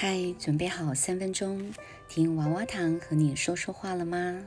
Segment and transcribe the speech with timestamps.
[0.00, 1.74] 嗨，准备好三分钟
[2.08, 4.44] 听娃娃糖和你说说话了吗？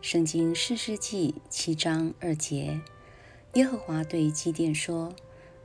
[0.00, 2.80] 圣经四世纪七章二节，
[3.52, 5.14] 耶和华对基甸说：“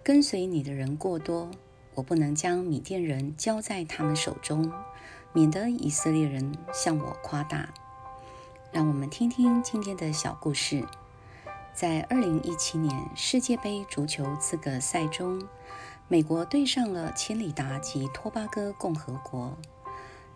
[0.04, 1.50] 跟随你的人过多，
[1.96, 4.70] 我不能将米甸人交在他们手中，
[5.32, 7.74] 免得以色列人向我夸大。”
[8.74, 10.84] 让我们听听今天的小故事。
[11.74, 15.48] 在二零一七年世界杯足球资格赛中。
[16.10, 19.58] 美国对上了千里达及托巴哥共和国。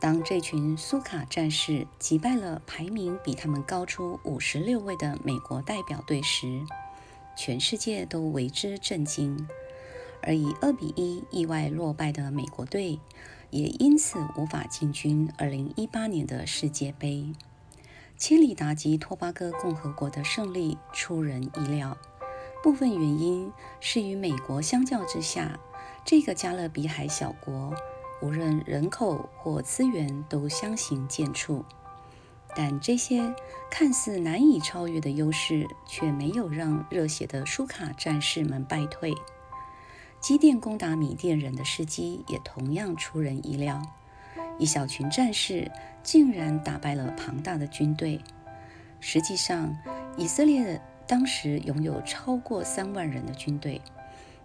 [0.01, 6.61] 当这群苏卡战士击败了排名比他们高出五十六位的美国代表队时，
[7.37, 9.47] 全世界都为之震惊。
[10.23, 12.99] 而以二比一意外落败的美国队，
[13.49, 17.31] 也因此无法进军二零一八年的世界杯。
[18.17, 21.97] 千里达及托巴哥共和国的胜利出人意料。
[22.63, 25.59] 部分原因是与美国相较之下，
[26.03, 27.73] 这个加勒比海小国
[28.21, 31.63] 无论人口或资源都相形见绌。
[32.55, 33.33] 但这些
[33.69, 39.13] 看似难以超越的优势，却没有让热血的舒卡战士们败退。
[40.19, 43.81] 基甸攻打米甸人的时机也同样出人意料，
[44.59, 45.71] 一小群战士
[46.03, 48.19] 竟然打败了庞大的军队。
[48.99, 49.77] 实际上，
[50.17, 50.81] 以色列。
[51.07, 53.81] 当时拥有超过三万人的军队，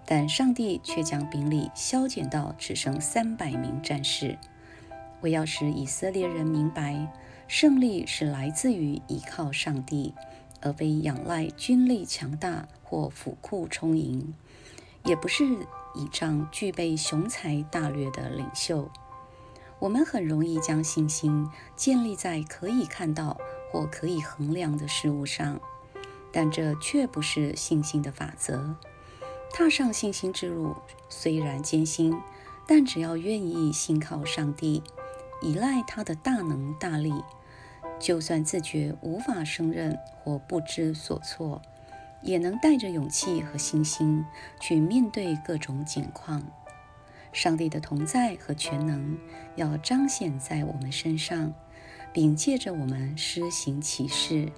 [0.06, 4.38] 但上帝却将兵力削减到只剩三百名战士，
[5.20, 7.12] 为要使以色列人明白，
[7.48, 10.14] 胜利是来自于依靠上帝，
[10.60, 14.32] 而非仰赖军力强大或府库充盈，
[15.04, 15.44] 也不是
[15.96, 18.88] 倚仗具备雄才大略的领袖。
[19.80, 23.36] 我们很容易将信心建立在可以看到
[23.70, 25.60] 或可以衡量的事物上。
[26.32, 28.76] 但这却不是信心的法则。
[29.52, 30.76] 踏上信心之路
[31.08, 32.18] 虽然艰辛，
[32.66, 34.82] 但只要愿意信靠上帝，
[35.40, 37.14] 依赖他的大能大力，
[37.98, 41.62] 就算自觉无法胜任或不知所措，
[42.22, 44.24] 也能带着勇气和信心
[44.60, 46.42] 去面对各种境况。
[47.32, 49.18] 上帝的同在和全能
[49.56, 51.54] 要彰显在我们身上，
[52.12, 54.50] 并借着我们施行启示。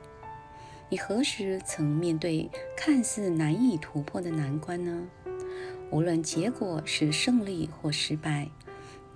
[0.89, 2.51] 你何时曾面对
[2.81, 5.09] 看似难以突破的难关呢？
[5.91, 8.51] 无论结果是胜利或失败，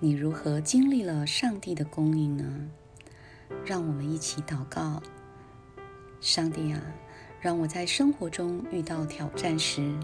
[0.01, 2.67] 你如何经历了上帝的供应呢？
[3.65, 5.01] 让我们一起祷告：
[6.19, 6.81] 上帝啊，
[7.39, 9.97] 让我在生活中遇到挑战时，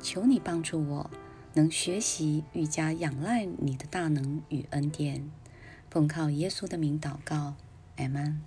[0.00, 1.10] 求你帮助我，
[1.54, 5.28] 能学习愈加仰赖你的大能与恩典。
[5.90, 7.56] 奉靠耶稣的名祷告，
[7.96, 8.40] 阿门。